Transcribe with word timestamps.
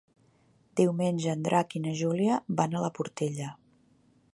Diumenge 0.79 1.29
en 1.35 1.45
Drac 1.49 1.75
i 1.75 1.83
na 1.85 1.95
Júlia 2.01 2.41
van 2.63 2.77
a 2.77 2.83
la 2.87 2.93
Portella. 3.01 3.57